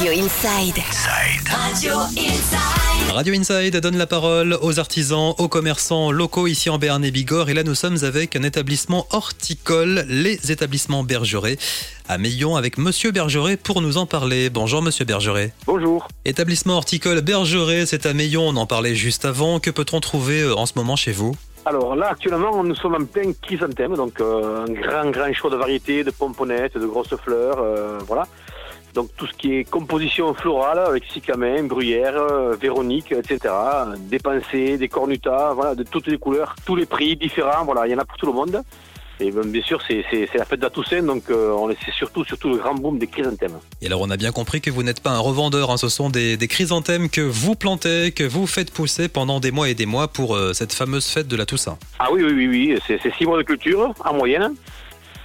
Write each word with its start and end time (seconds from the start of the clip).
Radio 0.00 0.12
Inside. 0.12 0.78
Radio 1.50 1.94
Inside. 2.16 3.12
Radio 3.12 3.34
Inside 3.34 3.76
donne 3.80 3.98
la 3.98 4.06
parole 4.06 4.58
aux 4.62 4.78
artisans, 4.78 5.34
aux 5.38 5.48
commerçants 5.48 6.10
locaux 6.10 6.46
ici 6.46 6.70
en 6.70 6.78
Béarn 6.78 7.04
et 7.04 7.10
Bigorre. 7.10 7.50
Et 7.50 7.54
là, 7.54 7.64
nous 7.64 7.74
sommes 7.74 7.98
avec 8.02 8.36
un 8.36 8.42
établissement 8.42 9.06
horticole, 9.10 10.06
les 10.08 10.52
établissements 10.52 11.02
Bergeret, 11.04 11.58
à 12.08 12.18
Meillon, 12.18 12.56
avec 12.56 12.78
Monsieur 12.78 13.10
Bergeret 13.10 13.56
pour 13.56 13.82
nous 13.82 13.98
en 13.98 14.06
parler. 14.06 14.48
Bonjour, 14.48 14.80
Monsieur 14.80 15.04
Bergeret. 15.04 15.52
Bonjour. 15.66 16.08
Établissement 16.24 16.74
horticole 16.74 17.20
Bergeret, 17.20 17.84
c'est 17.86 18.06
à 18.06 18.14
Meillon, 18.14 18.48
on 18.48 18.56
en 18.56 18.66
parlait 18.66 18.94
juste 18.94 19.24
avant. 19.24 19.60
Que 19.60 19.70
peut-on 19.70 20.00
trouver 20.00 20.40
euh, 20.42 20.56
en 20.56 20.66
ce 20.66 20.72
moment 20.76 20.96
chez 20.96 21.12
vous? 21.12 21.36
Alors 21.66 21.94
là, 21.94 22.08
actuellement, 22.08 22.64
nous 22.64 22.74
sommes 22.74 22.94
en 22.94 23.04
plein 23.04 23.32
chrysanthème, 23.32 23.94
donc 23.94 24.18
euh, 24.20 24.64
un 24.66 24.72
grand, 24.72 25.10
grand 25.10 25.32
choix 25.34 25.50
de 25.50 25.56
variétés, 25.56 26.02
de 26.04 26.10
pomponnettes, 26.10 26.78
de 26.78 26.86
grosses 26.86 27.14
fleurs, 27.16 27.58
euh, 27.58 27.98
voilà. 28.06 28.26
Donc 28.94 29.10
tout 29.16 29.26
ce 29.26 29.32
qui 29.34 29.56
est 29.56 29.64
composition 29.64 30.32
florale 30.34 30.78
avec 30.78 31.04
cyclamen, 31.04 31.68
bruyère, 31.68 32.16
euh, 32.16 32.56
véronique, 32.60 33.12
etc. 33.12 33.54
Des 33.98 34.18
pensées, 34.18 34.78
des 34.78 34.88
cornutas, 34.88 35.52
voilà, 35.52 35.74
de 35.74 35.84
toutes 35.84 36.06
les 36.06 36.18
couleurs, 36.18 36.56
tous 36.64 36.76
les 36.76 36.86
prix 36.86 37.14
différents, 37.14 37.64
voilà, 37.64 37.86
il 37.86 37.92
y 37.92 37.94
en 37.94 37.98
a 37.98 38.04
pour 38.06 38.16
tout 38.16 38.26
le 38.26 38.32
monde. 38.32 38.62
Et 39.20 39.30
ben, 39.30 39.46
bien 39.46 39.62
sûr, 39.62 39.80
c'est 39.86 40.02
la 40.34 40.44
fête 40.46 40.60
de 40.60 40.64
la 40.64 40.70
Toussaint, 40.70 41.02
donc 41.02 41.24
euh, 41.28 41.52
on 41.52 41.68
c'est 41.84 41.92
surtout, 41.92 42.24
surtout 42.24 42.48
le 42.48 42.56
grand 42.56 42.74
boom 42.74 42.98
des 42.98 43.06
chrysanthèmes. 43.06 43.58
Et 43.82 43.86
alors, 43.86 44.00
on 44.00 44.10
a 44.10 44.16
bien 44.16 44.32
compris 44.32 44.60
que 44.62 44.70
vous 44.70 44.82
n'êtes 44.82 45.00
pas 45.00 45.10
un 45.10 45.18
revendeur, 45.18 45.70
hein, 45.70 45.76
ce 45.76 45.88
sont 45.88 46.08
des, 46.08 46.36
des 46.36 46.48
chrysanthèmes 46.48 47.10
que 47.10 47.20
vous 47.20 47.54
plantez, 47.54 48.12
que 48.12 48.24
vous 48.24 48.46
faites 48.46 48.72
pousser 48.72 49.08
pendant 49.08 49.38
des 49.38 49.50
mois 49.50 49.68
et 49.68 49.74
des 49.74 49.86
mois 49.86 50.08
pour 50.08 50.34
euh, 50.34 50.54
cette 50.54 50.72
fameuse 50.72 51.06
fête 51.06 51.28
de 51.28 51.36
la 51.36 51.44
Toussaint. 51.44 51.78
Ah 51.98 52.08
oui, 52.10 52.22
oui, 52.24 52.32
oui, 52.32 52.48
oui, 52.48 52.78
c'est 52.86 53.14
six 53.18 53.26
mois 53.26 53.36
de 53.36 53.42
culture 53.42 53.92
en 54.04 54.14
moyenne. 54.14 54.54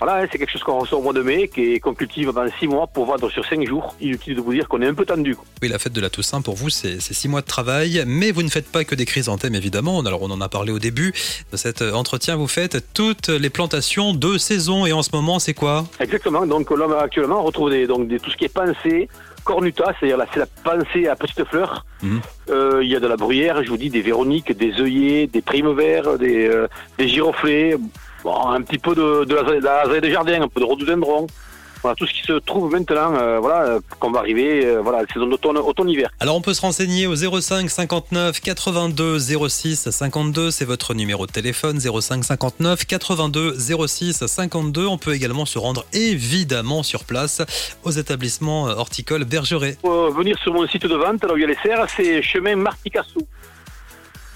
Voilà, 0.00 0.22
hein, 0.22 0.26
c'est 0.32 0.38
quelque 0.38 0.50
chose 0.50 0.62
qu'on 0.62 0.78
reçoit 0.78 0.98
au 0.98 1.02
mois 1.02 1.12
de 1.12 1.22
mai, 1.22 1.50
est- 1.56 1.78
qu'on 1.80 1.94
cultive 1.94 2.32
pendant 2.32 2.50
six 2.58 2.66
mois 2.66 2.86
pour 2.86 3.04
vendre 3.06 3.30
sur 3.30 3.44
cinq 3.44 3.66
jours. 3.66 3.94
Inutile 4.00 4.36
de 4.36 4.40
vous 4.40 4.52
dire 4.54 4.66
qu'on 4.68 4.80
est 4.80 4.86
un 4.86 4.94
peu 4.94 5.04
tendu. 5.04 5.36
Oui, 5.62 5.68
la 5.68 5.78
fête 5.78 5.92
de 5.92 6.00
la 6.00 6.08
Toussaint, 6.10 6.40
pour 6.40 6.54
vous, 6.56 6.70
c'est 6.70 7.00
c'est 7.00 7.12
six 7.14 7.28
mois 7.28 7.42
de 7.42 7.46
travail, 7.46 8.02
mais 8.06 8.30
vous 8.30 8.42
ne 8.42 8.48
faites 8.48 8.70
pas 8.70 8.84
que 8.84 8.94
des 8.94 9.04
chrysanthèmes, 9.04 9.54
évidemment. 9.54 10.00
Alors, 10.00 10.22
on 10.22 10.30
en 10.30 10.40
a 10.40 10.48
parlé 10.48 10.72
au 10.72 10.78
début 10.78 11.12
de 11.52 11.56
cet 11.56 11.82
euh, 11.82 11.92
entretien. 11.92 12.36
Vous 12.36 12.48
faites 12.48 12.78
toutes 12.94 13.28
les 13.28 13.50
plantations 13.50 14.14
de 14.14 14.38
saison, 14.38 14.86
et 14.86 14.92
en 14.92 15.02
ce 15.02 15.10
moment, 15.12 15.38
c'est 15.38 15.54
quoi? 15.54 15.84
Exactement. 16.00 16.46
Donc 16.46 16.70
là, 16.70 16.86
actuellement, 17.00 17.40
on 17.40 17.44
retrouve 17.44 17.70
des, 17.70 17.86
donc, 17.86 18.08
des- 18.08 18.18
tout 18.20 18.30
ce 18.30 18.36
qui 18.36 18.46
est 18.46 18.48
pensée, 18.48 19.08
cornuta, 19.44 19.92
c'est-à-dire 19.98 20.16
la, 20.18 20.26
c'est 20.32 20.40
la 20.40 20.46
pensée 20.46 21.08
à 21.08 21.16
petite 21.16 21.44
fleur. 21.44 21.84
Mhm. 22.02 22.20
Euh, 22.50 22.80
Il 22.82 22.88
y 22.90 22.96
a 22.96 23.00
de 23.00 23.06
la 23.06 23.16
bruyère, 23.16 23.62
je 23.62 23.68
vous 23.68 23.76
dis, 23.76 23.90
des 23.90 24.00
véroniques, 24.02 24.52
des 24.56 24.80
œillets, 24.80 25.26
des 25.26 25.42
primes 25.42 25.72
verts, 25.74 26.18
des, 26.18 26.46
euh, 26.48 26.68
des 26.98 27.08
giroflées, 27.08 27.76
bon, 28.24 28.48
un 28.48 28.62
petit 28.62 28.78
peu 28.78 28.94
de, 28.94 29.24
de 29.24 29.34
la, 29.34 29.42
de 29.86 29.94
la 29.94 30.00
des 30.00 30.10
jardins, 30.10 30.42
un 30.42 30.48
peu 30.48 30.60
de 30.60 30.64
rhododendron. 30.64 31.26
Voilà, 31.82 31.94
tout 31.94 32.06
ce 32.06 32.12
qui 32.12 32.20
se 32.20 32.34
trouve 32.34 32.70
maintenant, 32.70 33.14
euh, 33.14 33.38
voilà, 33.38 33.78
qu'on 33.98 34.10
va 34.10 34.18
arriver, 34.18 34.66
euh, 34.66 34.82
voilà, 34.82 35.02
saison 35.14 35.26
d'automne, 35.26 35.56
automne-hiver. 35.56 36.10
Alors, 36.20 36.36
on 36.36 36.42
peut 36.42 36.52
se 36.52 36.60
renseigner 36.60 37.06
au 37.06 37.14
05 37.14 37.70
59 37.70 38.38
82 38.40 39.18
06 39.48 39.88
52. 39.90 40.50
C'est 40.50 40.66
votre 40.66 40.92
numéro 40.92 41.26
de 41.26 41.32
téléphone, 41.32 41.80
05 41.80 42.22
59 42.22 42.84
82 42.84 43.56
06 43.86 44.26
52. 44.26 44.86
On 44.86 44.98
peut 44.98 45.14
également 45.14 45.46
se 45.46 45.58
rendre 45.58 45.86
évidemment 45.94 46.82
sur 46.82 47.04
place 47.04 47.40
aux 47.84 47.92
établissements 47.92 48.68
euh, 48.68 48.74
horticoles 48.74 49.24
Bergeret. 49.24 49.78
Pour 49.80 49.90
euh, 49.90 50.10
venir 50.10 50.38
sur 50.38 50.52
mon 50.52 50.66
site 50.68 50.84
de 50.84 50.94
vente, 50.94 51.24
là 51.24 51.32
où 51.32 51.38
il 51.38 51.40
y 51.40 51.44
a 51.44 51.48
les 51.48 51.56
serres, 51.62 51.86
c'est 51.96 52.20
chemin 52.20 52.56
Marticassou. 52.56 53.26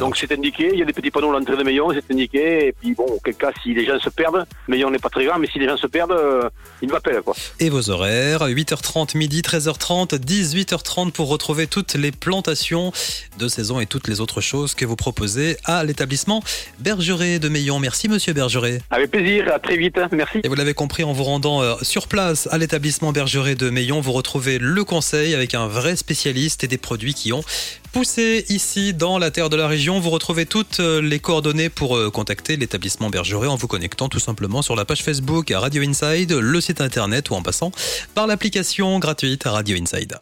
Donc 0.00 0.16
c'est 0.16 0.32
indiqué, 0.32 0.70
il 0.72 0.78
y 0.78 0.82
a 0.82 0.86
des 0.86 0.92
petits 0.92 1.10
panneaux 1.10 1.30
à 1.30 1.38
l'entrée 1.38 1.56
de 1.56 1.62
Meillon, 1.62 1.92
c'est 1.92 2.12
indiqué, 2.12 2.68
et 2.68 2.72
puis 2.72 2.94
bon, 2.94 3.04
auquel 3.04 3.34
cas, 3.34 3.52
si 3.62 3.74
les 3.74 3.84
gens 3.84 3.98
se 4.00 4.08
perdent, 4.08 4.46
Meillon 4.66 4.90
n'est 4.90 4.98
pas 4.98 5.10
très 5.10 5.26
grand, 5.26 5.38
mais 5.38 5.46
si 5.46 5.58
les 5.58 5.68
gens 5.68 5.76
se 5.76 5.86
perdent, 5.86 6.12
euh, 6.12 6.48
ils 6.80 6.88
m'appellent 6.88 7.20
quoi. 7.22 7.34
Et 7.58 7.68
vos 7.68 7.90
horaires, 7.90 8.48
8h30 8.48 9.16
midi, 9.16 9.42
13h30, 9.42 10.18
18h30 10.18 11.12
pour 11.12 11.28
retrouver 11.28 11.66
toutes 11.66 11.94
les 11.94 12.12
plantations 12.12 12.92
de 13.38 13.48
saison 13.48 13.78
et 13.78 13.86
toutes 13.86 14.08
les 14.08 14.20
autres 14.20 14.40
choses 14.40 14.74
que 14.74 14.84
vous 14.84 14.96
proposez 14.96 15.58
à 15.64 15.84
l'établissement 15.84 16.42
Bergeret 16.78 17.38
de 17.38 17.48
Meillon. 17.48 17.78
Merci 17.78 18.08
Monsieur 18.08 18.32
Bergeret. 18.32 18.80
Avec 18.90 19.10
plaisir, 19.10 19.52
à 19.52 19.58
très 19.58 19.76
vite, 19.76 19.98
hein. 19.98 20.08
merci. 20.12 20.40
Et 20.42 20.48
vous 20.48 20.54
l'avez 20.54 20.74
compris, 20.74 21.04
en 21.04 21.12
vous 21.12 21.24
rendant 21.24 21.62
euh, 21.62 21.74
sur 21.82 22.08
place 22.08 22.48
à 22.50 22.58
l'établissement 22.58 23.12
Bergeret 23.12 23.54
de 23.54 23.68
Meillon, 23.68 24.00
vous 24.00 24.12
retrouvez 24.12 24.58
le 24.58 24.82
conseil 24.84 25.34
avec 25.34 25.54
un 25.54 25.66
vrai 25.66 25.96
spécialiste 25.96 26.64
et 26.64 26.68
des 26.68 26.78
produits 26.78 27.14
qui 27.14 27.32
ont 27.32 27.44
poussé 27.92 28.44
ici 28.48 28.94
dans 28.94 29.18
la 29.18 29.30
terre 29.30 29.50
de 29.50 29.56
la 29.56 29.66
région. 29.66 30.00
Vous 30.00 30.10
retrouvez 30.10 30.46
toutes 30.46 30.80
euh, 30.80 31.02
les 31.02 31.18
coordonnées 31.18 31.68
pour 31.68 31.96
euh, 31.96 32.10
contacter 32.10 32.56
l'établissement 32.56 33.10
Bergeret 33.10 33.48
en 33.48 33.56
vous 33.56 33.66
connectant 33.66 34.08
tout 34.08 34.20
simplement 34.20 34.62
sur 34.62 34.76
la 34.76 34.84
page 34.84 35.02
Facebook 35.02 35.50
à 35.50 35.60
Radio 35.60 35.82
Inside, 35.82 36.32
le 36.32 36.60
site 36.60 36.80
internet 36.80 37.30
ou 37.30 37.34
en 37.34 37.42
passant 37.42 37.72
par 38.14 38.26
l'application 38.26 38.98
gratuite 38.98 39.44
Radio 39.44 39.76
Inside. 39.76 40.20